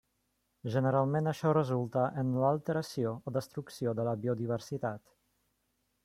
[0.75, 5.05] Generalment això resulta en l'alteració o destrucció de la biodiversitat.